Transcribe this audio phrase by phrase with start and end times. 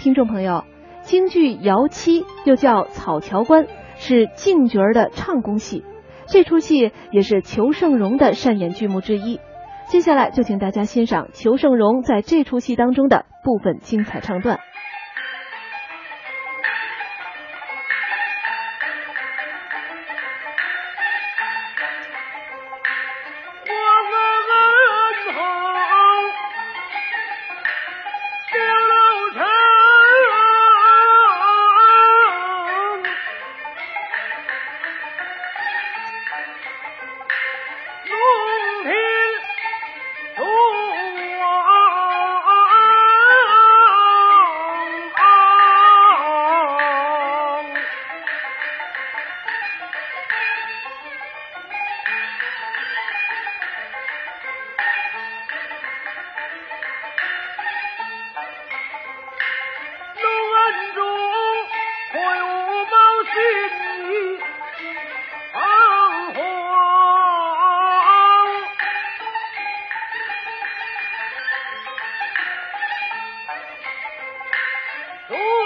[0.00, 0.64] 听众朋友，
[1.02, 3.64] 京剧《姚七》又叫《草桥关》，
[3.96, 5.84] 是净角儿的唱功戏。
[6.26, 9.40] 这出戏也是裘盛戎的擅演剧目之一。
[9.90, 14.60] 接下来就请大家欣赏裘盛戎在这出戏当中的部分精彩唱段。
[63.32, 64.38] 心
[65.52, 65.58] 彷
[66.34, 66.40] 徨。
[75.28, 75.59] 如。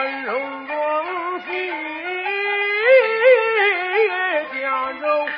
[0.00, 0.74] 万荣光
[1.40, 1.52] 喜
[4.58, 5.28] 家中